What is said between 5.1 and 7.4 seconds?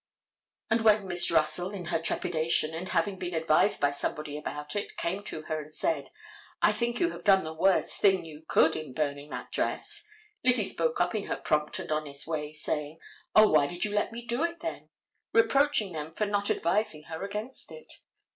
to her and said: "I think you have